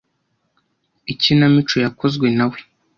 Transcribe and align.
Ikinamico 1.11 1.75
yakozwe 1.85 2.27
na 2.37 2.45
we. 2.49 2.57